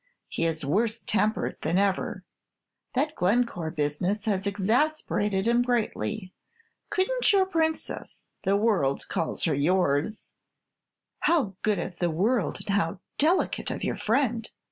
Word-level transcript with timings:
He 0.27 0.45
is 0.47 0.65
worse 0.65 1.03
tempered 1.03 1.57
than 1.61 1.77
ever. 1.77 2.23
That 2.95 3.13
Glencore 3.13 3.69
business 3.69 4.25
has 4.25 4.47
exasperated 4.47 5.47
him 5.47 5.61
greatly. 5.61 6.33
Could 6.89 7.07
n't 7.19 7.31
your 7.31 7.45
Princess, 7.45 8.25
the 8.43 8.55
world 8.57 9.07
calls 9.09 9.43
her 9.43 9.53
yours 9.53 10.33
["How 11.19 11.55
good 11.61 11.77
of 11.77 11.99
the 11.99 12.09
world, 12.09 12.61
and 12.61 12.75
how 12.77 12.99
delicate 13.19 13.69
of 13.69 13.83
your 13.83 13.95
friend!" 13.95 14.49